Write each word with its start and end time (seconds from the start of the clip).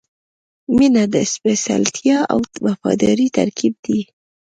•مینه 0.75 1.03
د 1.13 1.15
سپېڅلتیا 1.31 2.17
او 2.31 2.39
وفادارۍ 2.65 3.27
ترکیب 3.37 3.73
دی. 3.85 3.99